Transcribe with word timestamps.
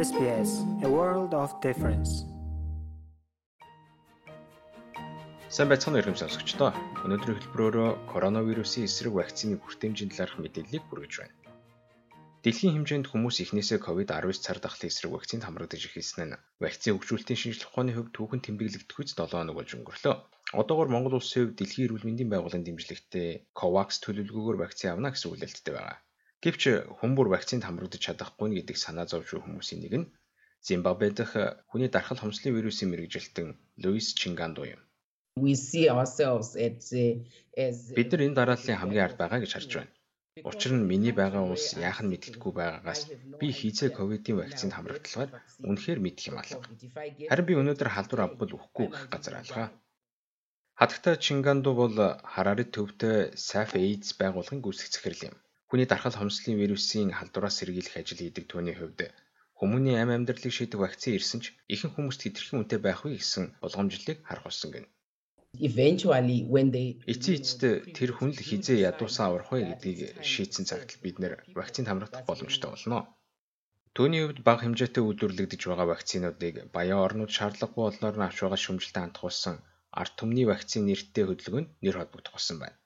SBS 0.00 0.50
A 0.86 0.88
World 0.88 1.32
of 1.42 1.50
Difference. 1.66 2.12
Сайн 5.52 5.68
байцгаана 5.68 6.00
уу 6.00 6.16
сонсогчдоо. 6.16 6.72
Өнөөдрийн 7.04 7.36
хэлбэрөөрөө 7.36 7.90
коронавирусын 8.12 8.88
эсрэг 8.88 9.12
вакцины 9.20 9.60
хүртээмжийн 9.60 10.08
талаарх 10.08 10.40
мэдээллийг 10.40 10.84
хүргэж 10.88 11.12
байна. 11.20 11.36
Дэлхийн 12.40 12.74
хэмжээнд 12.80 13.10
хүмүүс 13.12 13.36
эхнээсээ 13.44 13.84
COVID-19 13.84 14.40
цар 14.40 14.58
тахлын 14.64 14.88
эсрэг 14.88 15.12
вакцинд 15.12 15.44
хамрагдаж 15.44 15.82
ирсэн 15.84 16.32
нь 16.32 16.40
вакцины 16.64 16.96
хөгжүүлэлтийн 16.96 17.40
шинжилгээ 17.40 17.68
ухааны 17.68 17.92
хувьд 17.92 18.16
түүхэн 18.16 18.40
тэмдэглэгдэхүйц 18.40 19.10
7 19.20 19.36
хоног 19.36 19.56
болж 19.60 19.70
өнгөрлөө. 19.76 20.14
Одоогоор 20.60 20.88
Монгол 20.88 21.20
улсын 21.20 21.52
хувьд 21.52 21.60
Дэлхийн 21.60 21.92
эрүүл 21.92 22.06
мэндийн 22.08 22.32
байгууллагын 22.32 22.64
дэмжлэгтэй 22.64 23.52
COVAX 23.52 24.00
төлөвлөгөөгөөр 24.00 24.60
вакцины 24.64 24.96
авна 24.96 25.12
гэсэн 25.12 25.28
үлээлттэй 25.28 25.74
байгаа. 25.76 26.00
Гэвч 26.44 26.62
хүн 26.98 27.12
бүр 27.16 27.28
вакцинд 27.34 27.62
хамрагдаж 27.64 28.00
чадахгүй 28.04 28.48
нь 28.48 28.56
гэдэг 28.58 28.76
санаа 28.80 29.06
зовж 29.10 29.28
буй 29.32 29.42
хүмүүсийн 29.44 29.80
нэг 29.84 29.94
нь 30.00 30.10
Зимбабве 30.66 31.08
дахь 31.18 31.36
хүний 31.70 31.90
дархал 31.92 32.20
хомслын 32.20 32.54
вирусын 32.56 32.88
мэрэгжилтэн 32.92 33.48
Луис 33.82 34.08
Чинганду 34.18 34.64
юм. 34.74 34.80
Бид 37.96 38.08
нар 38.12 38.22
энэ 38.26 38.38
дарааллын 38.38 38.80
хамгийн 38.80 39.04
ард 39.06 39.16
байгаа 39.20 39.40
гэж 39.40 39.52
харж 39.54 39.70
байна. 39.76 39.92
Учир 40.50 40.72
нь 40.76 40.88
миний 40.90 41.14
байгаа 41.20 41.42
улс 41.52 41.66
яах 41.88 42.00
нь 42.02 42.10
мэддэхгүй 42.12 42.52
байгаагаас 42.56 43.02
би 43.40 43.46
хийцээ 43.58 43.90
ковидын 43.96 44.36
вакцинд 44.40 44.72
хамрагдлагаар 44.74 45.30
үнэхээр 45.68 46.00
мэдэх 46.02 46.28
юм 46.30 46.36
алга. 46.40 46.64
Харин 47.28 47.46
би 47.48 47.54
өнөөдөр 47.60 47.88
халдвар 47.92 48.20
авбал 48.24 48.52
үхгүй 48.56 48.86
гэх 48.88 49.04
газар 49.12 49.34
алгаа. 49.40 49.68
Хатагта 50.80 51.10
Чинганду 51.24 51.70
бол 51.80 51.96
Харарит 52.32 52.70
төвтэй 52.76 53.36
Safe 53.48 53.76
AIDS 53.80 54.08
байгууллагын 54.20 54.64
гүйцэтгэх 54.64 54.92
захирал 54.94 55.28
юм. 55.28 55.36
Хүний 55.70 55.86
дархал 55.86 56.18
хомслын 56.18 56.58
вирусын 56.58 57.14
халдвараас 57.14 57.56
сэргийлэх 57.62 57.94
ажил 58.02 58.18
хийдэг 58.20 58.44
түүний 58.50 58.74
хувьд 58.74 59.00
хүмүүний 59.58 59.96
амь 60.02 60.14
амьдралыг 60.16 60.50
шийдэх 60.54 60.82
вакцин 60.82 61.14
ирсэн 61.14 61.40
ч 61.44 61.54
ихэнх 61.74 61.94
хүмүүст 61.94 62.20
хэтэрхий 62.26 62.56
үнэтэй 62.58 62.80
байх 62.82 63.00
вэ 63.06 63.10
гэсэн 63.14 63.44
болгоомжлыг 63.62 64.18
харах 64.26 64.44
болсон 64.48 64.70
гэнэ. 64.74 64.88
Eventually 65.68 66.38
when 66.54 66.68
they 66.74 66.88
эцсийн 67.12 67.38
эцэд 67.38 67.62
тэр 67.94 68.10
хүн 68.16 68.30
л 68.34 68.40
хизээ 68.48 68.82
ядуусаа 68.90 69.26
аврах 69.28 69.50
вэ 69.52 69.58
гэдгийг 69.70 70.00
шийдсэн 70.30 70.64
цагт 70.70 70.90
бид 71.04 71.16
нэр 71.22 71.32
вакцинд 71.58 71.86
хамрагдах 71.86 72.26
боломжтой 72.26 72.70
болно. 72.72 72.98
Түүний 73.94 74.22
хувьд 74.22 74.40
бага 74.46 74.62
хэмжээтэй 74.64 75.02
үйлдвэрлэгдэж 75.04 75.60
байгаа 75.66 75.86
вакцинуудыг 75.92 76.54
баян 76.74 77.04
орнууд 77.06 77.30
шаардлагагүй 77.36 77.82
болноор 77.84 78.16
нь 78.18 78.26
авч 78.26 78.38
байгаа 78.42 78.60
шүмжилтэд 78.64 79.02
хандхуулсан 79.02 79.56
арт 80.00 80.14
түмний 80.18 80.46
вакцины 80.48 80.84
нэртэй 80.88 81.24
хөдөлгөөнд 81.26 81.70
нэр 81.84 81.96
холбогдох 81.98 82.34
болсон 82.34 82.58
байна. 82.62 82.79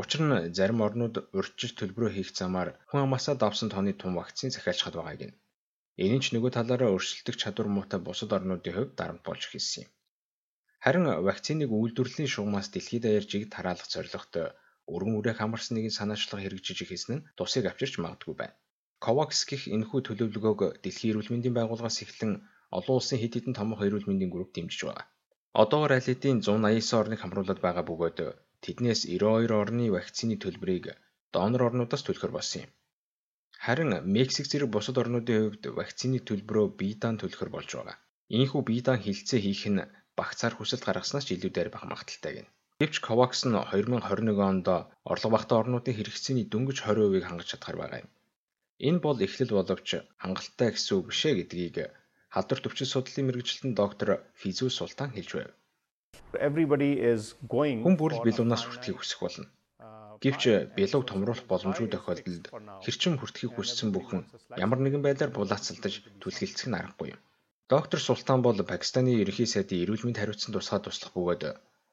Учир 0.00 0.20
нь 0.24 0.52
зарим 0.56 0.80
орнууд 0.86 1.14
урьдчилж 1.38 1.74
төлбөрөө 1.76 2.10
хийх 2.14 2.30
замаар 2.40 2.68
хүн 2.88 3.00
амаасаа 3.06 3.34
давсан 3.42 3.68
тооны 3.72 3.92
тун 4.00 4.12
вакцины 4.20 4.50
захиалж 4.52 4.80
хад 4.82 4.96
байгааг 4.96 5.22
нь. 5.28 5.38
Энэ 6.04 6.20
ч 6.22 6.26
нөгөө 6.34 6.50
талаараа 6.56 6.94
өршөлтөх 6.96 7.36
чадвар 7.42 7.68
муутай 7.72 8.00
бусад 8.04 8.30
орнуудын 8.36 8.74
хувьд 8.76 8.92
дарамт 9.00 9.22
болж 9.24 9.42
эхэлсэн 9.48 9.82
юм. 9.84 9.90
Харин 10.84 11.06
вакциныг 11.28 11.70
үйлдвэрлэлийн 11.72 12.32
шугамаас 12.34 12.68
дэлхийд 12.70 13.02
даяар 13.04 13.26
жигд 13.30 13.50
тараалах 13.56 13.88
зорилготой 13.94 14.46
өргөн 14.94 15.16
үрээх 15.18 15.38
хамарсан 15.40 15.74
нэгэн 15.74 15.96
санаачлага 15.98 16.42
хэрэгжиж 16.44 16.78
ихэсэн 16.84 17.12
нь 17.16 17.24
тусыг 17.36 17.64
авчирч 17.66 17.94
магадгүй 17.98 18.34
байна. 18.38 18.56
COVAX 19.04 19.30
гэх 19.50 19.62
энэхүү 19.74 20.00
төлөвлөгөөг 20.04 20.60
Дэлхийн 20.84 21.10
эрүүл 21.12 21.30
мэндийн 21.32 21.56
байгууллагаас 21.56 21.98
эхлэн 22.04 22.32
олон 22.78 22.96
улсын 22.98 23.20
хэд 23.20 23.32
хэдэн 23.34 23.56
томоохон 23.58 23.88
эрүүл 23.88 24.08
мэндийн 24.08 24.32
групп 24.32 24.50
дэмжиж 24.52 24.80
байгаа. 24.84 25.06
Одоогоор 25.62 25.92
аль 25.96 26.08
хэдийн 26.08 26.38
189 26.44 27.00
орныг 27.00 27.20
хамруулад 27.20 27.60
байгаа 27.64 27.84
бөгөөд 27.88 28.18
Тэднээс 28.66 29.00
92 29.06 29.54
орны 29.62 29.84
вакцины 29.96 30.36
төлбөрийг 30.42 30.86
донор 31.34 31.62
орнуудаас 31.68 32.02
төлөхөр 32.04 32.32
болсон 32.34 32.60
юм. 32.66 32.70
Харин 33.64 33.92
Мексик 34.14 34.46
зэрэг 34.50 34.70
бусад 34.74 34.96
орнуудын 35.02 35.38
хувьд 35.42 35.64
вакцины 35.78 36.18
төлбөрөө 36.28 36.66
бие 36.80 36.96
даан 37.02 37.16
төлөхөр 37.22 37.50
болж 37.54 37.70
байгаа. 37.78 37.96
Ийхүү 38.40 38.60
бие 38.68 38.82
даан 38.86 39.00
хилцээ 39.04 39.40
хийх 39.42 39.62
нь 39.70 39.86
багцаар 40.18 40.54
хүсэлт 40.56 40.84
гаргаснаас 40.86 41.24
ч 41.26 41.30
илүү 41.36 41.50
дээр 41.54 41.70
байх 41.72 41.84
магадaltaй 41.92 42.32
гэнэ. 42.34 42.50
Гэвч 42.80 42.94
COVAX 43.06 43.32
нь 43.46 43.54
2021 43.54 44.50
онд 44.50 44.66
орлого 45.10 45.34
багтаа 45.36 45.56
орнуудын 45.62 45.96
хэрэгцээний 45.96 46.46
дөнгөж 46.50 46.78
20%-ийг 46.82 47.24
хангаж 47.26 47.48
чадхаар 47.50 47.78
байгаа 47.78 48.02
юм. 48.04 48.10
Энэ 48.88 49.02
бол 49.04 49.18
эхлэл 49.26 49.56
боловч 49.56 49.88
хангалттай 50.22 50.68
гэсэн 50.74 50.92
үг 50.98 51.06
бишээ 51.10 51.34
гэдгийг 51.36 51.76
халдвар 52.34 52.60
төвчл 52.62 52.92
судлалын 52.92 53.26
мэрэгжилтэн 53.28 53.72
доктор 53.80 54.08
Физүү 54.40 54.68
Султан 54.74 55.10
хэлж 55.14 55.30
байв. 55.38 55.50
Хүн 57.84 57.96
бүрл 58.00 58.20
бэлуунаас 58.24 58.62
хүртхийг 58.66 58.98
хүсэх 58.98 59.20
болно. 59.22 59.46
Гэвч 60.24 60.42
бэлуг 60.76 61.04
томруулах 61.06 61.44
боломжгүй 61.50 61.88
тохиолдолд 61.92 62.44
хэрчим 62.84 63.14
хүртхийг 63.20 63.52
хүссэн 63.54 63.88
бүхэн 63.92 64.22
ямар 64.64 64.80
нэгэн 64.82 65.02
байдлаар 65.04 65.32
булаацалдаж 65.34 65.94
түлхэлцэх 66.20 66.68
нь 66.68 66.78
аргагүй 66.80 67.08
юм. 67.14 67.20
Доктор 67.72 68.00
Султан 68.00 68.40
бол 68.42 68.56
Пакистаны 68.70 69.12
ерөнхий 69.22 69.48
сайдын 69.50 69.82
эрүүл 69.82 70.04
мэнд 70.06 70.20
хариуцсан 70.20 70.54
тусгай 70.54 70.80
туслах 70.82 71.12
бөгөөд 71.14 71.42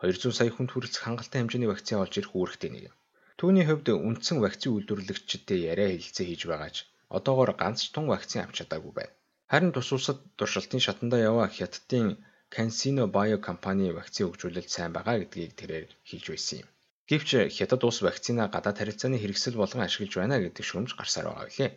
200 0.00 0.32
сая 0.38 0.50
хүнд 0.52 0.70
хүрэлцэх 0.72 1.02
хангалттай 1.04 1.40
хэмжээний 1.40 1.70
вакцины 1.70 2.00
олж 2.00 2.14
ирэх 2.16 2.32
үүрэгтэй 2.38 2.70
нэг 2.72 2.82
юм. 2.88 2.94
Түүний 3.40 3.64
хувьд 3.66 3.88
үндсэн 4.08 4.38
вакцины 4.44 4.72
үйлдвэрлэгчдтэй 4.76 5.58
яриа 5.72 5.90
хэлцээ 5.92 6.26
хийж 6.28 6.42
байгаач 6.48 6.76
одоогоор 7.16 7.52
ганц 7.60 7.78
ч 7.84 7.88
тун 7.92 8.06
вакцины 8.12 8.44
авч 8.44 8.56
чадаагүй 8.60 8.92
байна. 8.96 9.16
Харин 9.50 9.72
тус 9.72 9.88
улсад 9.96 10.18
туршилтын 10.38 10.80
шатандаа 10.84 11.20
яваа 11.30 11.48
Хятадын 11.56 12.08
CanSino 12.54 13.04
Bio 13.10 13.38
компани 13.48 13.90
вакцины 13.90 14.30
хөгжүүлэлт 14.30 14.70
сайн 14.70 14.92
байгаа 14.94 15.18
гэдгийг 15.18 15.52
тэрээр 15.60 15.86
хэлж 16.08 16.26
байсан 16.30 16.58
юм. 16.62 16.68
Гэвч 17.10 17.30
Хятад 17.56 17.82
улс 17.86 17.98
вакцина 18.02 18.46
гадаад 18.54 18.78
харилцааны 18.78 19.18
хэрэгсэл 19.18 19.58
болгон 19.58 19.82
ашиглаж 19.86 20.12
байна 20.16 20.36
гэдэг 20.42 20.64
шүүмж 20.66 20.90
гарсаар 20.98 21.26
байгаа 21.30 21.46
билээ. 21.50 21.72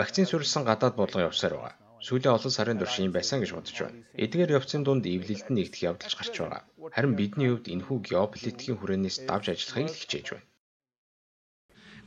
Вакцин 0.00 0.26
суурилсан 0.26 0.62
гадаад 0.70 0.94
бодлого 0.96 1.28
явсаар 1.28 1.54
байгаа. 1.54 1.74
Сүүлийн 2.06 2.34
олон 2.36 2.52
сарын 2.54 2.78
турш 2.78 2.94
юм 3.02 3.12
байсан 3.12 3.42
гэж 3.42 3.50
бодож 3.54 3.76
байна. 3.82 4.02
Эдгээр 4.24 4.54
явцын 4.58 4.82
дунд 4.86 5.04
эвлэлд 5.06 5.46
нь 5.50 5.56
нэгдэх 5.58 5.82
явдалч 5.90 6.14
гарч 6.16 6.34
байгаа. 6.38 6.62
Харин 6.94 7.14
бидний 7.18 7.50
хувьд 7.50 7.66
энэхүү 7.74 7.98
геополитикийн 8.08 8.78
хүрээнээс 8.78 9.16
давж 9.28 9.46
ажиллахыг 9.50 9.90
л 9.90 10.00
хичээж 10.00 10.26
байна. 10.32 10.46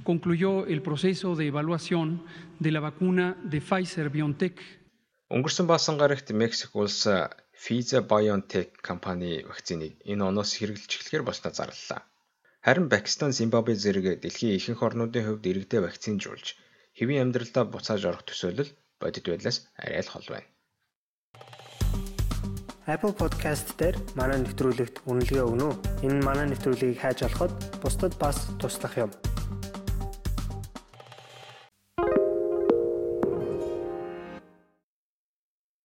Concluyó 0.09 0.65
el 0.65 0.81
proceso 0.81 1.35
de 1.37 1.45
evaluación 1.51 2.07
de 2.63 2.69
la 2.71 2.81
vacuna 2.87 3.37
de 3.51 3.59
Pfizer-BioNTech 3.61 4.80
Өнгөрсөн 5.31 5.63
баасан 5.63 5.95
гарагт 5.95 6.27
Мексик 6.35 6.75
улс 6.75 7.07
Pfizer-BioNTech 7.07 8.83
компани 8.83 9.47
вакциныг 9.47 9.95
энэ 10.03 10.27
оноос 10.27 10.59
хэрэглэж 10.59 10.91
эхлэхээр 10.91 11.23
болсноо 11.23 11.55
зарлалаа. 11.55 12.03
Харин 12.59 12.91
Пакистан, 12.91 13.31
Зимбабве 13.31 13.79
зэрэг 13.79 14.19
дэлхийн 14.19 14.59
ихэнх 14.59 14.83
орнуудын 14.83 15.23
хувьд 15.23 15.47
иргэдээ 15.47 15.87
вакцинжуулж 15.87 16.59
хэвийн 16.99 17.31
амьдралдаа 17.31 17.63
буцааж 17.63 18.03
орох 18.11 18.27
төсөөлөл 18.27 18.75
бодит 18.99 19.25
байдлаас 19.31 19.57
арай 19.79 20.03
л 20.03 20.11
хол 20.11 20.27
байна. 20.27 20.47
Apple 22.91 23.15
Podcast 23.15 23.71
дээр 23.79 23.95
манай 24.19 24.43
нэвтрүүлэгт 24.43 25.07
үнэлгээ 25.07 25.47
өгнө 25.47 25.63
үү? 25.63 26.11
Энэ 26.11 26.25
манай 26.27 26.51
нэвтрүүлгийг 26.51 26.99
хайж 26.99 27.23
олоход 27.23 27.55
бусдад 27.79 28.19
бас 28.19 28.51
туслах 28.59 28.99
юм. 28.99 29.11